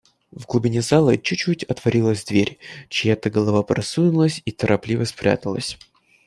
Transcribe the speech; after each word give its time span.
В 0.31 0.47
глубине 0.47 0.81
залы 0.81 1.19
чуть-чуть 1.19 1.63
отворилась 1.63 2.23
дверь; 2.25 2.57
чья-то 2.89 3.29
голова 3.29 3.61
просунулась 3.61 4.41
и 4.45 4.51
торопливо 4.51 5.03
спряталась. 5.05 5.77